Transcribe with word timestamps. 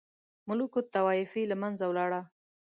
ملوک 0.47 0.73
الطوایفي 0.81 1.43
له 1.47 1.55
منځه 1.61 1.83
ولاړه. 1.87 2.21